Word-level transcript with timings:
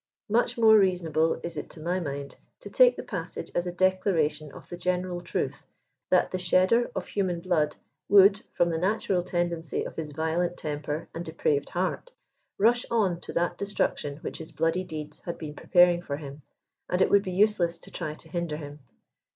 Much 0.29 0.57
more 0.57 0.79
reasonable 0.79 1.39
is 1.43 1.55
it 1.57 1.69
to 1.69 1.79
my 1.79 1.99
mind 1.99 2.35
to 2.59 2.71
take 2.71 2.95
the 2.95 3.03
passage 3.03 3.51
as 3.53 3.67
a 3.67 3.71
declaration 3.71 4.51
of 4.51 4.67
the 4.67 4.75
general 4.75 5.21
truth, 5.21 5.67
that 6.09 6.31
the 6.31 6.39
shedder 6.39 6.89
of 6.95 7.05
human 7.07 7.39
blood 7.39 7.75
would, 8.09 8.41
from 8.51 8.71
the 8.71 8.79
natural 8.79 9.21
tendency 9.21 9.83
of 9.85 9.95
his 9.95 10.09
violent 10.09 10.57
temper 10.57 11.07
and 11.13 11.23
depraved 11.25 11.69
heart, 11.69 12.11
rush 12.57 12.83
on 12.89 13.19
to 13.19 13.31
that 13.31 13.59
destruction 13.59 14.17
which 14.21 14.39
his 14.39 14.51
blopdy 14.51 14.83
deeds 14.83 15.19
had 15.19 15.37
been 15.37 15.53
preparing 15.53 16.01
for 16.01 16.17
him, 16.17 16.41
and 16.89 17.03
it 17.03 17.11
would 17.11 17.21
be 17.21 17.33
useless 17.33 17.77
to 17.77 17.91
try 17.91 18.15
to 18.15 18.27
hinder 18.27 18.57
him. 18.57 18.79